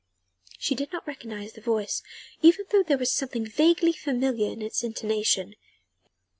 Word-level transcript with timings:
She 0.57 0.73
did 0.73 0.91
not 0.91 1.05
recognise 1.05 1.53
the 1.53 1.61
voice, 1.61 2.01
even 2.41 2.65
though 2.71 2.81
there 2.81 2.97
was 2.97 3.11
something 3.13 3.45
vaguely 3.45 3.93
familiar 3.93 4.49
in 4.51 4.63
its 4.63 4.83
intonation. 4.83 5.53